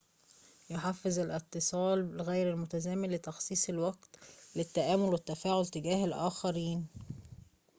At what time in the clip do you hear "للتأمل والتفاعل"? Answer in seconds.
4.55-5.65